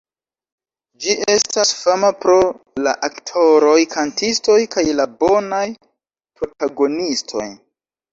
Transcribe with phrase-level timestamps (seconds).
[1.03, 2.37] Ĝi estas fama pro
[2.87, 5.61] la aktoroj-kantistoj kaj la bonaj
[6.41, 7.47] protagonistoj.